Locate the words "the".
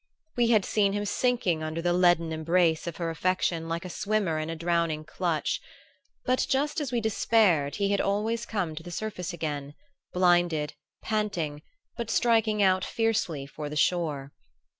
1.79-1.93, 8.81-8.89, 13.69-13.75